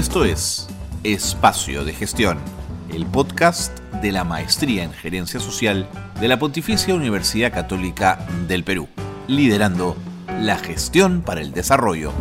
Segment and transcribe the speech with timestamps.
[0.00, 0.66] Esto es
[1.04, 2.38] Espacio de Gestión,
[2.90, 5.86] el podcast de la Maestría en Gerencia Social
[6.18, 8.88] de la Pontificia Universidad Católica del Perú,
[9.28, 9.98] liderando
[10.40, 12.14] la gestión para el desarrollo.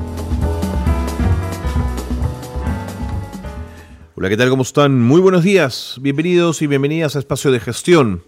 [4.18, 4.50] Hola, ¿qué tal?
[4.50, 5.00] ¿Cómo están?
[5.00, 6.00] Muy buenos días.
[6.02, 8.24] Bienvenidos y bienvenidas a Espacio de Gestión.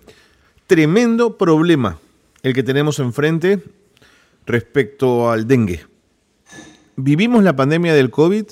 [0.65, 1.99] Tremendo problema
[2.41, 3.61] el que tenemos enfrente
[4.45, 5.85] respecto al dengue.
[6.95, 8.45] Vivimos la pandemia del COVID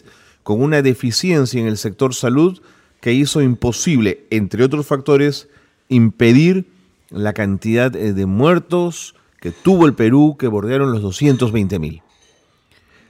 [0.50, 2.60] con una deficiencia en el sector salud
[3.02, 5.48] que hizo imposible, entre otros factores,
[5.90, 6.66] impedir
[7.12, 12.02] la cantidad eh, de muertos que tuvo el Perú, que bordearon los 220 mil.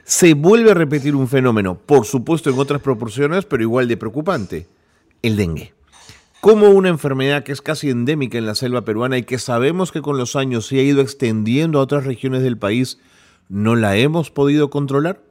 [0.04, 4.66] Se vuelve a repetir un fenómeno, por supuesto en otras proporciones, pero igual de preocupante,
[5.22, 5.72] el dengue.
[6.42, 10.02] Como una enfermedad que es casi endémica en la selva peruana y que sabemos que
[10.02, 12.98] con los años se ha ido extendiendo a otras regiones del país,
[13.48, 15.29] no la hemos podido controlar?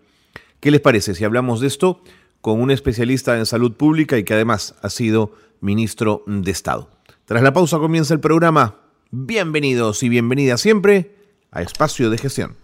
[0.60, 2.02] ¿Qué les parece si hablamos de esto
[2.42, 6.90] con un especialista en salud pública y que además ha sido ministro de Estado?
[7.24, 8.76] Tras la pausa comienza el programa.
[9.10, 11.16] Bienvenidos y bienvenidas siempre
[11.52, 12.58] a Espacio de Gestión.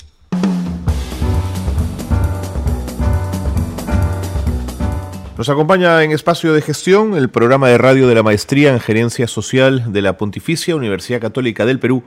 [5.38, 9.28] Nos acompaña en Espacio de Gestión el programa de radio de la Maestría en Gerencia
[9.28, 12.04] Social de la Pontificia Universidad Católica del Perú,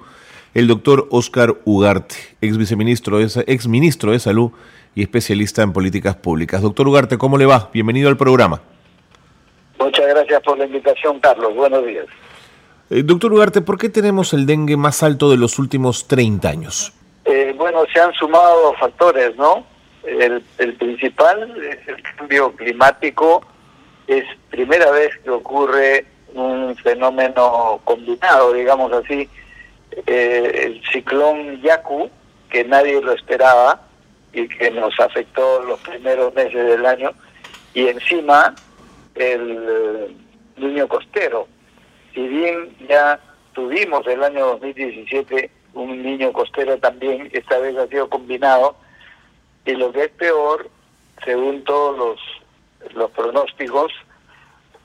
[0.52, 4.50] el doctor Oscar Ugarte, ex viceministro, ex ministro de Salud
[4.98, 6.60] y especialista en políticas públicas.
[6.60, 7.70] Doctor Ugarte, ¿cómo le va?
[7.72, 8.60] Bienvenido al programa.
[9.78, 11.54] Muchas gracias por la invitación, Carlos.
[11.54, 12.06] Buenos días.
[12.90, 16.92] Eh, doctor Ugarte, ¿por qué tenemos el dengue más alto de los últimos 30 años?
[17.26, 19.64] Eh, bueno, se han sumado factores, ¿no?
[20.02, 23.46] El, el principal es el cambio climático.
[24.08, 29.28] Es primera vez que ocurre un fenómeno combinado, digamos así,
[30.08, 32.10] eh, el ciclón Yaku,
[32.50, 33.87] que nadie lo esperaba,
[34.32, 37.10] y que nos afectó los primeros meses del año,
[37.74, 38.54] y encima
[39.14, 40.16] el eh,
[40.56, 41.48] niño costero.
[42.14, 43.18] Si bien ya
[43.52, 48.76] tuvimos el año 2017 un niño costero también, esta vez ha sido combinado,
[49.64, 50.68] y lo que es peor,
[51.24, 53.92] según todos los, los pronósticos,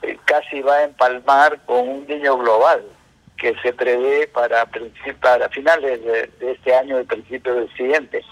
[0.01, 2.83] eh, casi va a empalmar con un niño global
[3.37, 4.67] que se prevé para,
[5.21, 8.23] para finales de, de este año y principios del siguiente.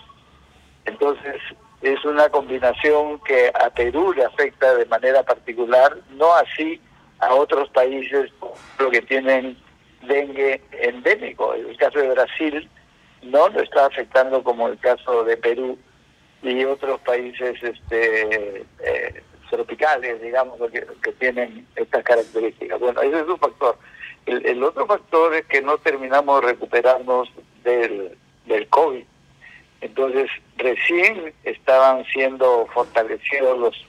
[0.86, 1.42] Entonces,
[1.82, 6.80] es una combinación que a Perú le afecta de manera particular, no así
[7.20, 8.32] a otros países
[8.80, 9.58] lo que tienen
[10.04, 11.54] dengue endémico.
[11.56, 12.70] En el caso de Brasil
[13.24, 15.78] no lo está afectando como el caso de Perú
[16.42, 22.80] y otros países este, eh, tropicales, digamos, que, tienen estas características.
[22.80, 23.78] Bueno, ese es un factor.
[24.26, 27.30] El, el otro factor es que no terminamos recuperarnos
[27.64, 29.04] del, del COVID
[29.82, 33.86] entonces, recién estaban siendo fortalecidos los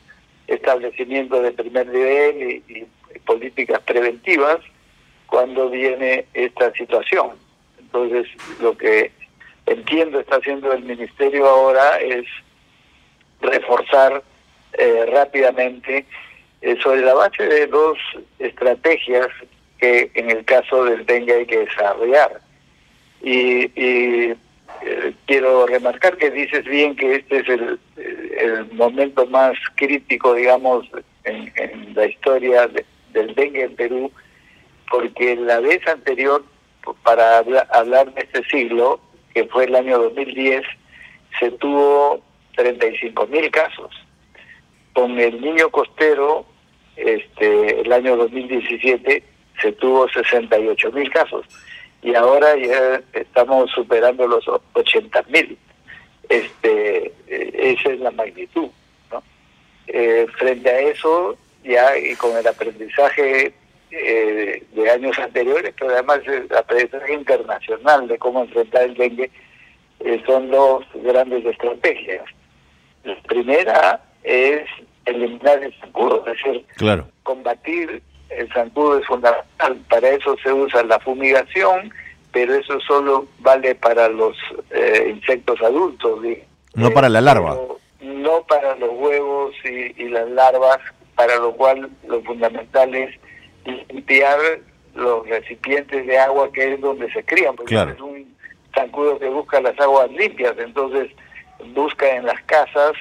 [0.47, 2.87] establecimientos de primer nivel y,
[3.27, 4.59] políticas preventivas
[5.27, 7.31] cuando viene esta situación.
[7.79, 8.27] Entonces,
[8.61, 9.13] lo que
[9.67, 12.25] entiendo está haciendo el Ministerio ahora es
[13.41, 14.25] reforzar
[14.73, 16.05] eh, rápidamente
[16.63, 17.97] eh, sobre la base de dos
[18.41, 19.29] estrategias
[19.79, 22.41] que en el caso del dengue hay que desarrollar.
[23.23, 24.35] Y, y
[24.85, 27.79] eh, quiero remarcar que dices bien que este es el,
[28.73, 30.87] momento más crítico, digamos,
[31.25, 32.69] en, la historia
[33.13, 34.11] del dengue en Perú,
[34.91, 36.45] porque la vez anterior,
[37.05, 39.01] para hablar, de este siglo,
[39.35, 40.65] que fue el año 2010,
[41.39, 42.21] se tuvo
[42.57, 43.95] 35 mil casos.
[44.95, 46.45] Con el niño costero,
[46.97, 49.23] este, el año 2017,
[49.61, 51.47] se tuvo 68 mil casos
[52.03, 55.57] y ahora ya estamos superando los 80 mil.
[56.29, 58.69] Este, eh, esa es la magnitud.
[59.11, 59.23] ¿no?
[59.87, 63.55] Eh, frente a eso, ya y con el aprendizaje
[63.91, 69.31] eh, de años anteriores, pero además el aprendizaje internacional de cómo enfrentar el dengue,
[70.27, 72.25] son dos grandes estrategias.
[73.05, 74.69] La primera es
[75.05, 77.07] eliminar el zancudo, es decir, claro.
[77.23, 78.03] combatir
[78.37, 79.77] el zancudo es fundamental.
[79.89, 81.93] Para eso se usa la fumigación,
[82.33, 84.37] pero eso solo vale para los
[84.71, 86.21] eh, insectos adultos.
[86.75, 87.59] No para la larva.
[88.01, 90.79] No para los huevos y, las larvas,
[91.15, 93.15] para lo cual lo fundamental es
[93.65, 94.39] limpiar
[94.95, 98.35] los recipientes de agua que es donde se crían, porque es un
[98.75, 101.11] zancudo que busca las aguas limpias, entonces
[101.75, 102.93] busca en las casas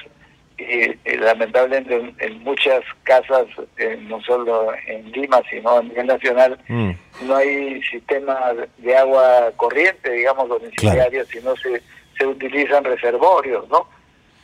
[0.61, 3.45] y, lamentablemente en, muchas casas,
[3.77, 6.91] eh, no solo en Lima, sino a nivel nacional, mm.
[7.23, 11.81] no hay sistema de agua corriente, digamos, domiciliario, sino se,
[12.17, 13.87] se utilizan reservorios, ¿no?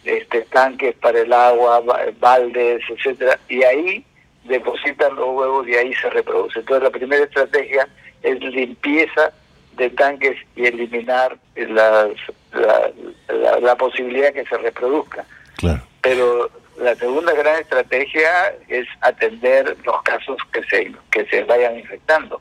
[0.07, 1.83] este, tanques para el agua,
[2.19, 4.05] baldes, etcétera, y ahí
[4.45, 6.59] depositan los huevos y ahí se reproduce.
[6.59, 7.87] Entonces la primera estrategia
[8.23, 9.31] es limpieza
[9.75, 12.09] de tanques y eliminar las,
[12.53, 15.25] la, la, posibilidad que se reproduzca.
[15.57, 15.81] Claro.
[16.07, 22.39] Pero la segunda gran estrategia es atender los casos que se, que se vayan infectando.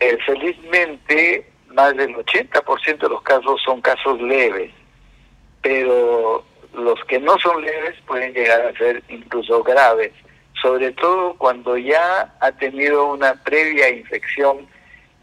[0.00, 4.72] Eh, felizmente, más del 80% de los casos son casos leves,
[5.62, 6.44] pero
[6.74, 10.10] los que no son leves pueden llegar a ser incluso graves,
[10.60, 14.66] sobre todo cuando ya ha tenido una previa infección,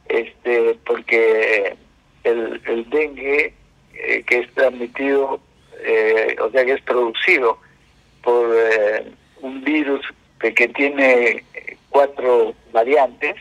[0.08, 1.76] este, porque
[2.24, 3.54] el, el dengue
[3.96, 5.42] eh, que es transmitido,
[5.84, 7.58] eh, o sea que es producido
[8.24, 9.12] por eh,
[9.42, 10.02] un virus
[10.40, 11.44] que, que tiene
[11.90, 13.36] cuatro variantes,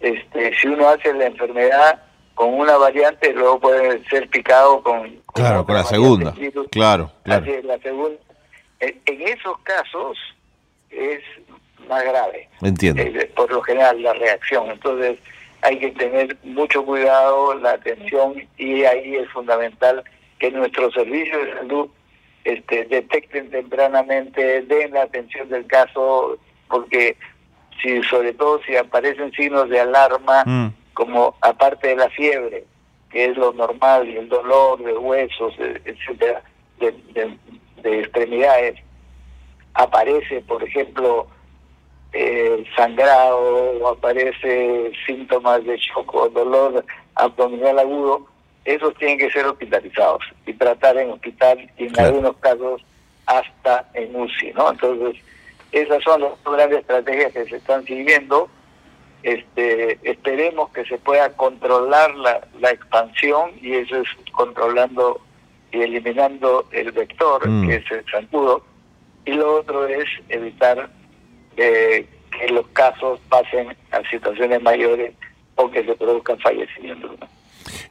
[0.00, 2.02] este, si uno hace la enfermedad
[2.34, 5.16] con una variante, luego puede ser picado con...
[5.34, 6.34] claro, con la segunda.
[6.70, 7.46] Claro, claro.
[7.62, 8.18] la segunda.
[8.80, 10.18] En, esos casos
[10.90, 11.20] es
[11.88, 12.48] más grave.
[12.62, 13.02] Entiendo.
[13.02, 14.70] Eh, por lo general, la reacción.
[14.70, 15.18] Entonces,
[15.60, 20.02] hay que tener mucho cuidado, la atención, y ahí es fundamental
[20.42, 21.88] que nuestros servicios de salud
[22.42, 26.36] este, detecten tempranamente, den la atención del caso,
[26.68, 27.16] porque
[27.80, 30.72] si sobre todo si aparecen signos de alarma, mm.
[30.94, 32.64] como aparte de la fiebre,
[33.12, 36.42] que es lo normal, y el dolor de huesos, e, etcétera,
[36.80, 38.80] de, extremidades,
[39.74, 41.28] aparece, por ejemplo,
[42.12, 46.84] eh, sangrado o aparece síntomas de shock o dolor
[47.14, 48.31] abdominal agudo,
[48.64, 52.82] esos tienen que ser hospitalizados y tratar en hospital y en algunos casos
[53.26, 54.70] hasta en UCI, ¿no?
[54.70, 55.22] Entonces,
[55.72, 58.48] esas son las grandes estrategias que se están siguiendo
[59.22, 65.20] este, esperemos que se pueda controlar la, la expansión y eso es controlando
[65.70, 67.68] y eliminando el vector, mm.
[67.68, 68.64] que es el zancudo,
[69.24, 70.90] y lo otro es evitar
[71.56, 75.14] eh, que los casos pasen a situaciones mayores
[75.54, 77.12] o que se produzcan fallecimientos.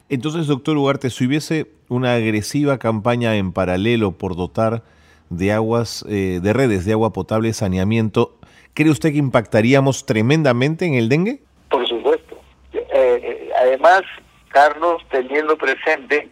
[0.08, 4.82] Entonces, doctor Ugarte, si hubiese una agresiva campaña en paralelo por dotar
[5.30, 8.38] de aguas, eh, de redes de agua potable, saneamiento,
[8.74, 11.40] ¿Cree usted que impactaríamos tremendamente en el dengue?
[11.68, 12.40] Por supuesto.
[12.72, 14.02] Eh, eh, además,
[14.48, 16.30] Carlos, teniendo presente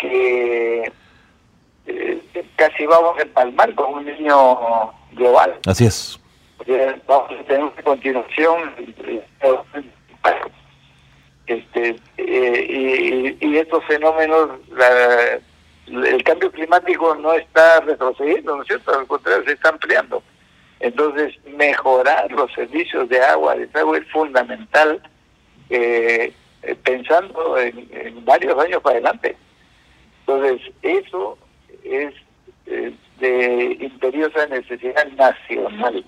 [0.00, 0.92] que
[1.86, 2.22] eh,
[2.56, 4.36] casi vamos a empalmar con un niño
[5.12, 5.58] global.
[5.66, 6.18] Así es.
[7.06, 8.74] Vamos a tener una continuación
[11.88, 14.50] este, y, y, estos fenómenos,
[15.86, 18.98] el cambio climático no está retrocediendo, ¿no es cierto?
[18.98, 20.22] Al contrario, se está ampliando.
[20.80, 25.02] Entonces, mejorar los servicios de agua, de agua es fundamental,
[25.68, 26.32] eh,
[26.62, 29.36] eh, pensando en, varios años para adelante.
[30.20, 31.38] Entonces, eso
[31.84, 32.14] es
[32.66, 36.04] eh, de imperiosa necesidad nacional.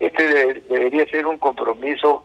[0.00, 2.24] Este debería ser un compromiso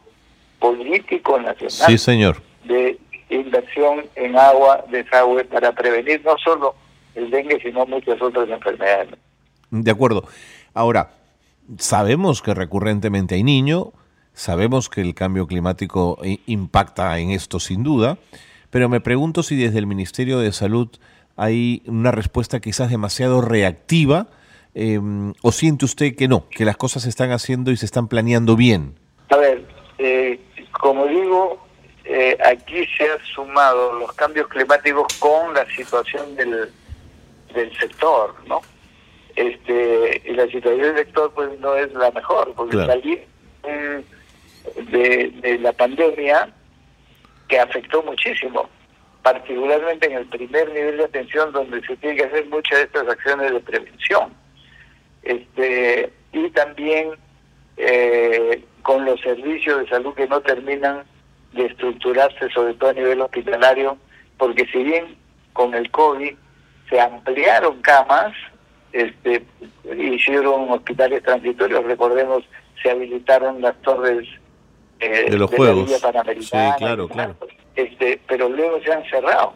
[0.60, 1.88] político nacional.
[1.88, 2.49] Sí, señor.
[2.70, 2.98] De
[3.30, 6.76] inversión en agua, desagüe, para prevenir no solo
[7.16, 9.10] el dengue, sino muchas otras enfermedades.
[9.70, 10.24] De acuerdo.
[10.74, 11.12] Ahora,
[11.78, 13.92] sabemos que recurrentemente hay niño,
[14.34, 18.18] sabemos que el cambio climático impacta en esto sin duda,
[18.70, 20.90] pero me pregunto si desde el Ministerio de Salud
[21.36, 24.28] hay una respuesta quizás demasiado reactiva
[24.74, 28.08] em, o siente usted que no, que las cosas se están haciendo y se están
[28.08, 28.96] planeando bien.
[29.30, 29.66] A ver,
[29.98, 30.40] eh,
[30.72, 31.69] como digo,
[32.12, 36.72] eh, aquí se han sumado los cambios climáticos con la situación del,
[37.54, 38.62] del sector, ¿no?
[39.36, 43.24] este y la situación del sector pues no es la mejor porque salir
[44.92, 46.50] de, de la pandemia
[47.48, 48.70] que afectó muchísimo
[49.24, 53.08] particularmente en el primer nivel de atención donde se tiene que hacer muchas de estas
[53.08, 54.34] acciones de prevención
[55.24, 57.12] este y también
[57.78, 61.04] eh, con los servicios de salud que no terminan
[61.54, 63.98] de estructurarse sobre todo a nivel hospitalario
[64.38, 65.16] porque si bien
[65.54, 66.34] con el COVID
[66.90, 68.34] se ampliaron camas
[68.92, 69.46] este,
[69.98, 72.44] hicieron hospitales transitorios, recordemos,
[72.82, 74.28] se habilitaron las torres
[75.00, 75.90] eh, de los Juegos.
[76.40, 77.36] Sí, claro, claro.
[77.76, 79.54] Este, pero luego se han cerrado.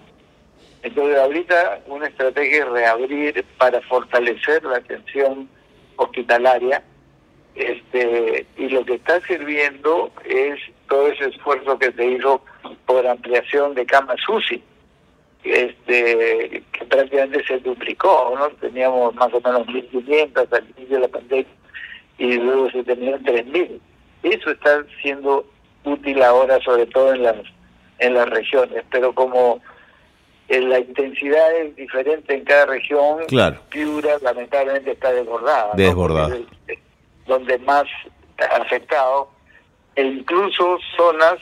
[0.83, 5.49] Entonces ahorita una estrategia es reabrir para fortalecer la atención
[5.95, 6.83] hospitalaria
[7.55, 10.59] este y lo que está sirviendo es
[10.93, 12.39] todo ese esfuerzo que se hizo
[12.85, 14.61] por ampliación de camas UCI
[15.43, 18.47] este que prácticamente se duplicó, ¿no?
[18.57, 21.51] Teníamos más o menos 1.500 al inicio de la pandemia
[22.19, 23.79] y luego se en 3.000.
[24.21, 25.45] Eso está siendo
[25.83, 27.37] útil ahora, sobre todo en las
[27.97, 29.61] en las regiones, pero como
[30.47, 33.25] eh, la intensidad es diferente en cada región.
[33.27, 33.59] Claro.
[33.69, 35.71] Piura lamentablemente está desbordada.
[35.73, 36.37] Desbordada.
[36.67, 36.77] Es,
[37.25, 37.85] donde más
[38.61, 39.32] afectado
[39.95, 41.39] e incluso zonas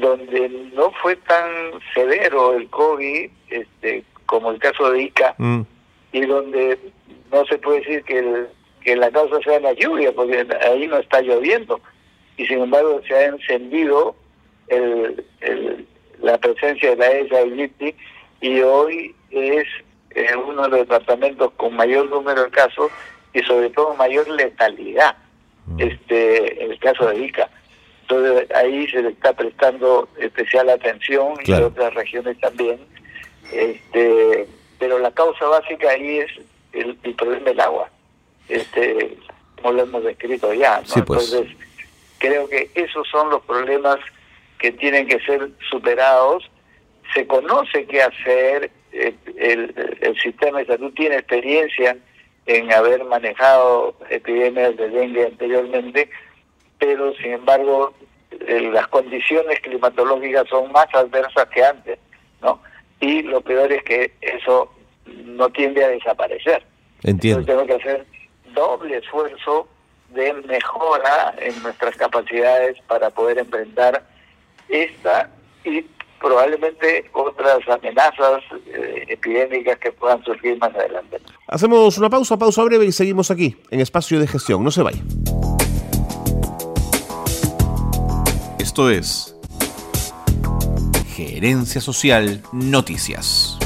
[0.00, 1.50] donde no fue tan
[1.94, 5.62] severo el COVID, este, como el caso de Ica, Mm,
[6.12, 6.78] y donde
[7.30, 8.48] no se puede decir que, el-
[8.82, 11.80] que la causa sea la lluvia, porque ahí no está lloviendo,
[12.36, 14.14] y sin embargo se ha encendido
[14.68, 15.86] el, el-
[16.20, 17.94] la presencia de la ESA aegypti,
[18.40, 19.66] y hoy es
[20.14, 22.90] eh, uno de los departamentos con mayor número de casos
[23.32, 25.16] y sobre todo mayor letalidad,
[25.78, 27.48] este en el caso de Ica.
[28.12, 32.78] Entonces ahí se le está prestando especial atención y en otras regiones también.
[33.52, 34.46] Este,
[34.78, 36.30] pero la causa básica ahí es
[36.72, 37.90] el, el problema del agua,
[38.48, 39.16] este,
[39.56, 40.80] como lo hemos descrito ya.
[40.80, 40.86] ¿no?
[40.86, 41.32] Sí, pues.
[41.32, 41.56] Entonces
[42.18, 43.98] creo que esos son los problemas
[44.58, 46.50] que tienen que ser superados.
[47.14, 51.96] Se conoce qué hacer, eh, el, el sistema de salud tiene experiencia
[52.46, 56.10] en haber manejado epidemias de dengue anteriormente,
[56.78, 57.94] pero sin embargo
[58.72, 61.98] las condiciones climatológicas son más adversas que antes,
[62.40, 62.60] ¿no?
[63.00, 64.72] Y lo peor es que eso
[65.24, 66.64] no tiende a desaparecer.
[67.02, 67.40] entiendo.
[67.40, 68.06] Entonces tenemos que hacer
[68.54, 69.68] doble esfuerzo
[70.10, 74.04] de mejora en nuestras capacidades para poder enfrentar
[74.68, 75.30] esta
[75.64, 75.84] y
[76.20, 81.18] probablemente otras amenazas eh, epidémicas que puedan surgir más adelante.
[81.48, 84.62] Hacemos una pausa, pausa breve y seguimos aquí en Espacio de Gestión.
[84.62, 85.02] No se vaya.
[88.72, 89.36] Esto es
[91.08, 93.58] Gerencia Social Noticias.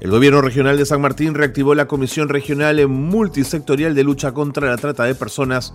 [0.00, 4.78] El gobierno regional de San Martín reactivó la Comisión Regional Multisectorial de Lucha contra la
[4.78, 5.74] Trata de Personas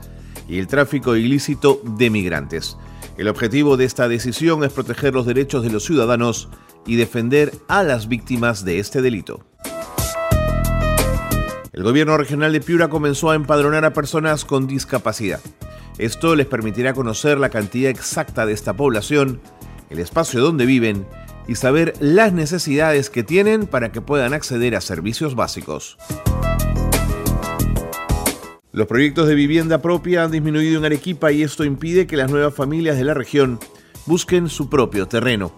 [0.50, 2.78] y el tráfico ilícito de migrantes.
[3.16, 6.50] El objetivo de esta decisión es proteger los derechos de los ciudadanos
[6.88, 9.46] y defender a las víctimas de este delito.
[11.74, 15.42] El gobierno regional de Piura comenzó a empadronar a personas con discapacidad.
[15.98, 19.40] Esto les permitirá conocer la cantidad exacta de esta población,
[19.90, 21.06] el espacio donde viven
[21.48, 25.98] y saber las necesidades que tienen para que puedan acceder a servicios básicos.
[28.72, 32.56] Los proyectos de vivienda propia han disminuido en Arequipa y esto impide que las nuevas
[32.56, 33.60] familias de la región
[34.08, 35.54] busquen su propio terreno.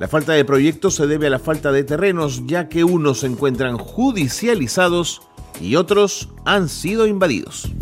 [0.00, 3.28] La falta de proyectos se debe a la falta de terrenos, ya que unos se
[3.28, 5.22] encuentran judicializados
[5.60, 7.72] y otros han sido invadidos.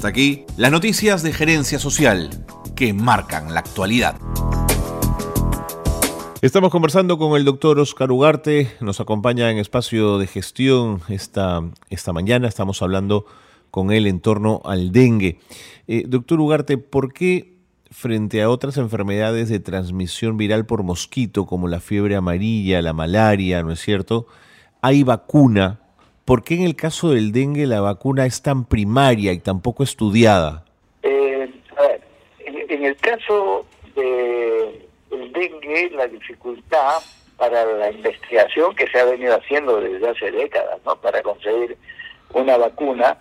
[0.00, 2.30] Hasta aquí las noticias de gerencia social
[2.74, 4.16] que marcan la actualidad.
[6.40, 12.14] Estamos conversando con el doctor Oscar Ugarte, nos acompaña en espacio de gestión esta, esta
[12.14, 13.26] mañana, estamos hablando
[13.70, 15.38] con él en torno al dengue.
[15.86, 17.58] Eh, doctor Ugarte, ¿por qué
[17.90, 23.62] frente a otras enfermedades de transmisión viral por mosquito como la fiebre amarilla, la malaria,
[23.62, 24.28] ¿no es cierto?
[24.80, 25.80] Hay vacuna.
[26.30, 29.82] ¿Por qué en el caso del dengue la vacuna es tan primaria y tan poco
[29.82, 30.64] estudiada?
[31.02, 32.00] Eh, a ver,
[32.38, 37.02] en, en el caso de el dengue, la dificultad
[37.36, 40.94] para la investigación que se ha venido haciendo desde hace décadas, ¿no?
[41.00, 41.76] Para conseguir
[42.32, 43.18] una vacuna,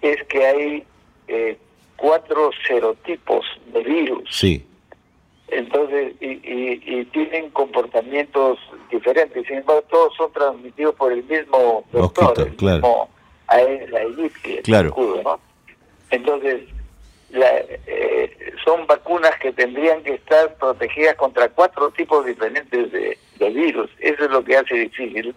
[0.00, 0.84] es que hay
[1.28, 1.58] eh,
[1.98, 4.30] cuatro serotipos de virus.
[4.30, 4.66] Sí,
[5.52, 8.58] Entonces, y, y, y tienen comportamientos
[8.90, 9.46] diferentes.
[9.46, 12.76] Sin embargo, todos son transmitidos por el mismo doctor, Mosquito, el claro.
[12.76, 13.08] mismo
[13.48, 14.88] Aedes aegypti, el Claro.
[14.88, 15.40] escudo, ¿no?
[16.10, 16.62] Entonces,
[17.30, 23.50] la- eh, son vacunas que tendrían que estar protegidas contra cuatro tipos diferentes de, de
[23.50, 23.90] virus.
[23.98, 25.34] Eso es lo que hace difícil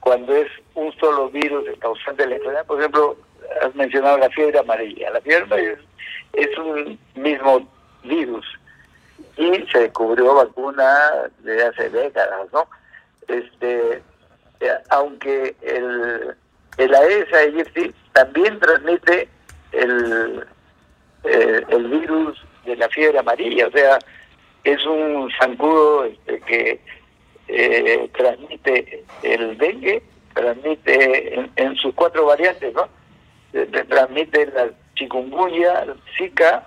[0.00, 2.66] cuando es un solo virus el causante de la enfermedad.
[2.66, 3.16] Por ejemplo,
[3.62, 5.10] has mencionado la fiebre amarilla.
[5.10, 5.78] La fiebre amarilla es,
[6.50, 7.66] es un mismo
[8.04, 8.44] virus
[9.36, 11.10] y se descubrió vacuna
[11.40, 12.68] desde hace décadas, ¿no?
[13.28, 14.02] Este,
[14.60, 16.34] eh, aunque el,
[16.78, 19.28] el Aedes aegypti también transmite
[19.72, 20.44] el,
[21.24, 23.98] eh, el virus de la fiebre amarilla, o sea,
[24.64, 26.80] es un zancudo este, que
[27.48, 30.02] eh, transmite el dengue,
[30.34, 32.88] transmite en, en sus cuatro variantes, ¿no?
[33.52, 35.84] Eh, transmite la chikungunya,
[36.16, 36.66] zika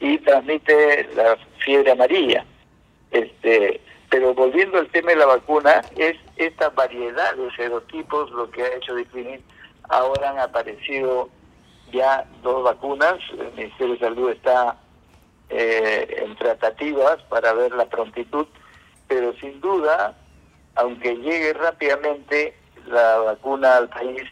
[0.00, 1.36] y transmite la
[1.66, 2.46] fiebre amarilla.
[3.10, 8.62] Este, pero volviendo al tema de la vacuna, es esta variedad de serotipos lo que
[8.62, 9.42] ha hecho definir.
[9.88, 11.28] Ahora han aparecido
[11.92, 14.76] ya dos vacunas, el Ministerio de Salud está
[15.50, 18.46] eh, en tratativas para ver la prontitud,
[19.08, 20.16] pero sin duda,
[20.76, 22.56] aunque llegue rápidamente
[22.86, 24.22] la vacuna al país,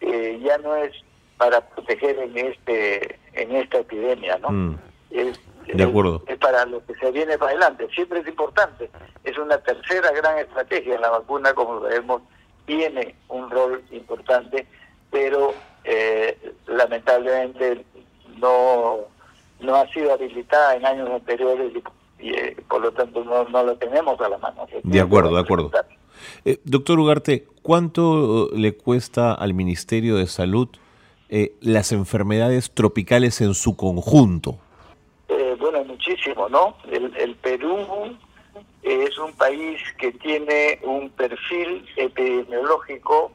[0.00, 0.92] eh, ya no es
[1.38, 4.50] para proteger en este en esta epidemia, ¿no?
[4.50, 4.78] Mm.
[5.10, 5.40] Es
[5.72, 6.22] De acuerdo.
[6.26, 7.88] Es para lo que se viene para adelante.
[7.94, 8.90] Siempre es importante.
[9.24, 10.98] Es una tercera gran estrategia.
[10.98, 12.22] La vacuna, como sabemos,
[12.66, 14.66] tiene un rol importante,
[15.10, 15.54] pero
[15.84, 17.84] eh, lamentablemente
[18.38, 18.98] no,
[19.60, 21.72] no ha sido habilitada en años anteriores
[22.18, 24.66] y, eh, por lo tanto no, no lo tenemos a la mano.
[24.82, 25.70] De acuerdo, de acuerdo.
[26.44, 30.68] Eh, doctor Ugarte, ¿cuánto le cuesta al Ministerio de Salud
[31.60, 34.58] las enfermedades tropicales en su conjunto?
[35.64, 36.76] Bueno, muchísimo, ¿no?
[36.90, 38.18] El, el Perú
[38.82, 43.32] es un país que tiene un perfil epidemiológico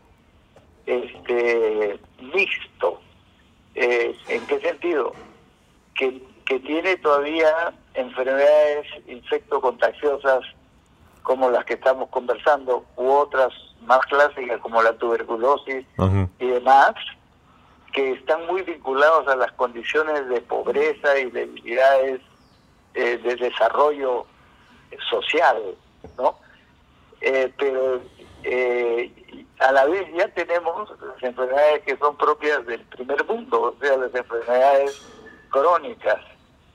[0.86, 3.02] este, mixto.
[3.74, 5.14] Eh, ¿En qué sentido?
[5.96, 10.42] Que, que tiene todavía enfermedades infectocontagiosas
[11.24, 15.84] como las que estamos conversando, u otras más clásicas como la tuberculosis
[16.40, 16.94] y demás,
[18.00, 22.22] que están muy vinculados a las condiciones de pobreza y debilidades
[22.94, 24.26] eh, de desarrollo
[25.10, 25.76] social,
[26.18, 26.40] ¿no?
[27.20, 28.02] Eh, pero
[28.44, 29.12] eh,
[29.60, 33.98] a la vez ya tenemos las enfermedades que son propias del primer mundo, o sea,
[33.98, 35.06] las enfermedades
[35.50, 36.22] crónicas,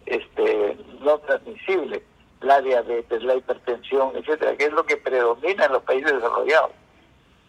[0.04, 2.02] este, no transmisibles,
[2.42, 6.72] la diabetes, la hipertensión, etcétera, que es lo que predomina en los países desarrollados.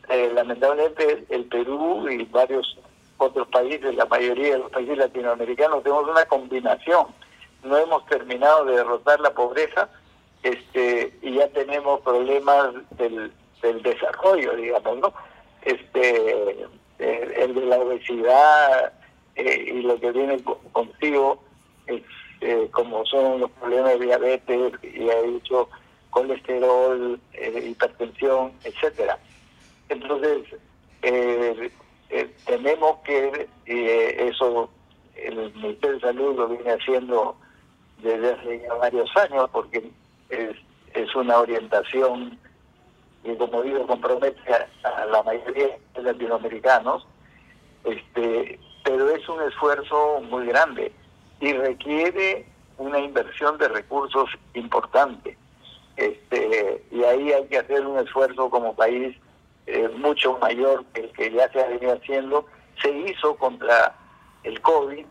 [0.07, 2.77] Eh, lamentablemente el Perú y varios
[3.17, 7.07] otros países, la mayoría de los países latinoamericanos, tenemos una combinación.
[7.63, 9.89] No hemos terminado de derrotar la pobreza
[10.43, 13.31] este, y ya tenemos problemas del
[13.65, 15.13] del desarrollo, digamos, ¿no?
[15.61, 16.67] Este,
[16.99, 18.93] eh, el, de la obesidad
[19.35, 20.41] eh, y lo que viene
[20.71, 21.43] consigo,
[21.87, 22.03] es,
[22.41, 25.69] eh, como son los problemas de diabetes, y ha dicho
[26.11, 29.17] colesterol, hipertensión, etcétera.
[29.89, 30.43] Entonces,
[32.45, 34.69] tenemos que, eso
[35.15, 37.35] el Ministerio de Salud lo viene haciendo
[38.01, 39.89] desde hace ya varios años, porque
[40.29, 40.55] es,
[40.93, 42.37] es una orientación
[43.23, 44.39] que como digo compromete
[44.83, 47.07] a, la mayoría de latinoamericanos,
[47.83, 50.91] este, pero es un esfuerzo muy grande
[51.39, 52.45] y requiere
[52.77, 55.37] una inversión de recursos importante.
[55.97, 59.17] Este, y ahí hay que hacer un esfuerzo como país
[59.67, 62.45] eh, mucho mayor que el que ya se ha venido haciendo.
[62.81, 63.95] Se hizo contra
[64.43, 65.05] el COVID,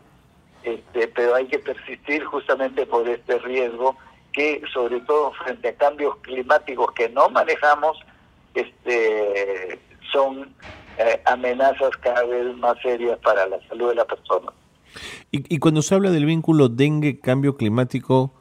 [0.63, 3.95] este, pero hay que persistir justamente por este riesgo
[4.33, 7.97] que sobre todo frente a cambios climáticos que no manejamos,
[8.53, 9.79] este,
[10.11, 10.53] son
[10.97, 14.51] eh, amenazas cada vez más serias para la salud de la persona.
[15.31, 18.31] Y, cuando se habla del vínculo dengue-cambio climático,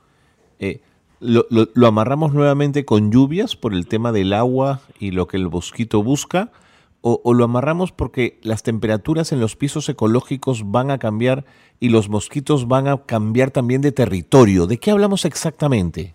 [0.61, 0.81] eh,
[1.25, 5.49] lo, lo, amarramos nuevamente con lluvias por el tema del agua y lo que el
[5.49, 6.51] mosquito busca?
[7.01, 11.45] O, ¿O lo amarramos porque las temperaturas en los pisos ecológicos van a cambiar
[11.81, 14.67] y los mosquitos van a cambiar también de territorio?
[14.67, 16.15] ¿De qué hablamos exactamente?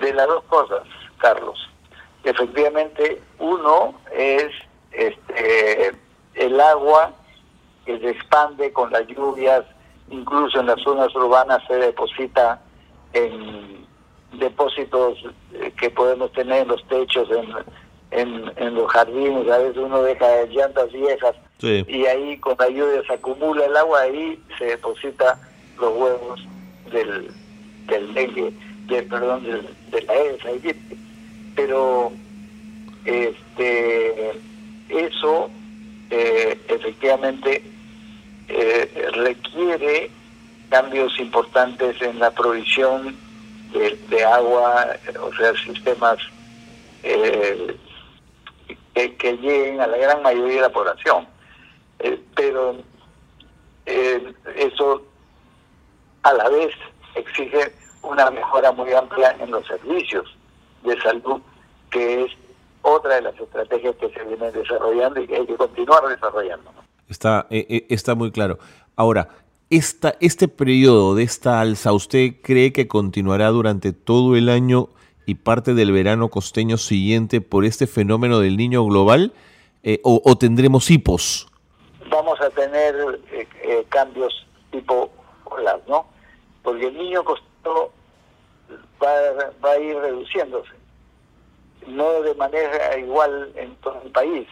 [0.00, 0.82] De las dos cosas,
[1.18, 1.58] Carlos.
[2.24, 4.46] Efectivamente, uno es
[4.92, 5.92] este,
[6.34, 7.12] el agua
[7.84, 9.64] que se expande con las lluvias,
[10.10, 12.60] incluso en las zonas urbanas se deposita
[13.12, 13.85] en
[14.32, 15.18] depósitos
[15.54, 17.28] eh, que podemos tener en los techos,
[18.10, 23.02] en, en, los jardines, a veces uno deja llantas viejas y ahí con la lluvia
[23.06, 25.38] se acumula el agua, ahí se deposita
[25.78, 26.46] los huevos
[26.92, 27.30] del,
[27.86, 28.52] del dengue,
[29.08, 29.44] perdón,
[29.90, 30.50] de la ESA.
[31.54, 32.12] Pero
[33.06, 34.32] este
[34.90, 35.50] eso
[36.10, 37.62] eh, efectivamente
[38.48, 40.10] eh, requiere
[40.68, 43.16] cambios importantes en la provisión
[43.72, 46.18] de, agua, o sea, sistemas
[47.02, 47.76] eh,
[48.94, 51.26] que, lleguen a la gran mayoría de la población.
[52.34, 52.76] pero
[54.56, 55.02] eso
[56.22, 56.72] a la vez
[57.14, 60.26] exige una mejora muy amplia en los servicios
[60.82, 61.40] de salud,
[61.90, 62.32] que es
[62.82, 66.70] otra de las estrategias que se vienen desarrollando y que hay que continuar desarrollando.
[67.08, 68.58] Está, eh, eh, está muy claro.
[68.94, 69.28] Ahora,
[69.70, 74.88] esta, este periodo de esta alza, ¿usted cree que continuará durante todo el año
[75.26, 79.32] y parte del verano costeño siguiente por este fenómeno del niño global
[79.82, 81.48] eh, o, tendremos hipos?
[82.10, 82.94] Vamos a tener
[83.88, 85.10] cambios tipo
[85.44, 86.06] olas, ¿no?
[86.62, 87.90] Porque el niño costeño
[89.02, 89.12] va,
[89.64, 90.76] va a ir reduciéndose
[91.86, 94.46] no de manera igual en todo el país.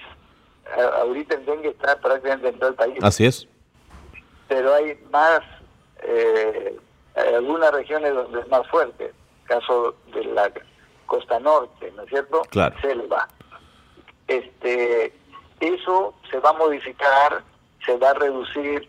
[0.98, 2.98] Ahorita el dengue está prácticamente en todo el país.
[3.03, 3.48] Así es.
[4.48, 5.40] Pero hay más,
[6.02, 6.76] eh,
[7.14, 9.12] algunas regiones donde es más fuerte,
[9.44, 10.50] caso de la
[11.07, 12.42] costa norte, ¿no es cierto?
[12.50, 12.74] Claro.
[12.80, 13.28] Selva.
[14.26, 15.12] Este,
[15.61, 17.42] eso se va a modificar,
[17.85, 18.88] se va a reducir,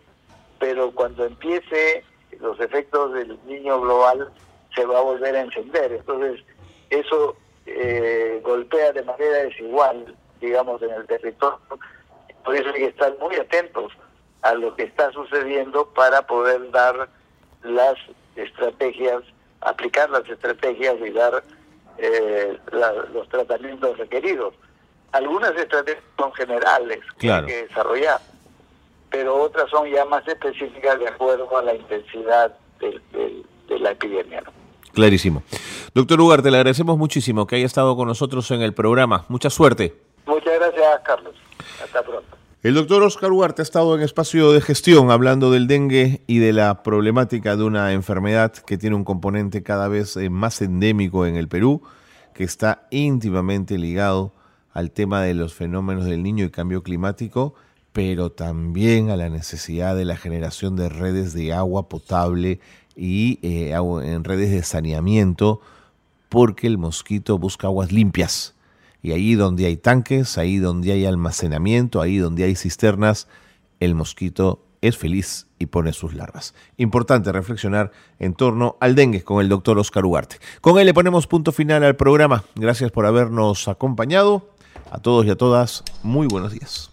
[0.60, 2.04] pero cuando empiece
[2.40, 4.32] los efectos del niño global
[4.74, 5.94] se va a volver a encender.
[5.94, 6.42] Entonces,
[6.90, 11.60] eso eh, golpea de manera desigual, digamos, en el territorio.
[12.44, 13.92] Por eso hay que estar muy atentos
[14.46, 17.10] a lo que está sucediendo para poder dar
[17.64, 17.96] las
[18.36, 19.24] estrategias,
[19.62, 21.44] aplicar las estrategias y dar
[21.98, 22.56] eh,
[23.12, 24.54] los tratamientos requeridos.
[25.14, 28.20] Algunas estrategias son generales que hay que desarrollar,
[29.10, 34.44] pero otras son ya más específicas de acuerdo a la intensidad de, la epidemia.
[34.94, 35.42] Clarísimo.
[35.96, 39.26] Doctor Ugarte, le agradecemos muchísimo que haya estado con nosotros en el programa.
[39.28, 39.96] Mucha suerte.
[40.28, 41.34] Muchas gracias, Carlos.
[41.84, 42.35] Hasta pronto.
[42.66, 46.52] El doctor Oscar Ugarte ha estado en espacio de gestión hablando del dengue y de
[46.52, 51.36] la problemática de una enfermedad que tiene un componente cada vez eh, más endémico en
[51.36, 51.84] el Perú,
[52.34, 54.34] que está íntimamente ligado
[54.74, 57.54] al tema de los fenómenos del niño y cambio climático,
[57.94, 62.60] pero también a la necesidad de la generación de redes de agua potable
[62.96, 65.62] y eh, en redes de saneamiento,
[66.30, 68.55] porque el mosquito busca aguas limpias
[69.06, 73.28] y ahí donde hay tanques, ahí donde hay almacenamiento, ahí donde hay cisternas,
[73.80, 76.56] el mosquito es feliz y pone sus larvas.
[76.78, 80.38] Importante reflexionar en torno al dengue con el doctor Oscar Ugarte.
[80.60, 82.46] Con él le ponemos punto final al programa.
[82.56, 84.50] Gracias por habernos acompañado.
[84.90, 86.90] A todos y a todas, muy buenos días.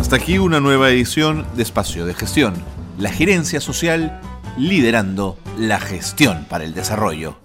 [0.00, 2.54] Hasta aquí una nueva edición de Espacio de Gestión.
[2.98, 4.20] La gerencia social
[4.56, 7.36] liderando la gestión para el desarrollo.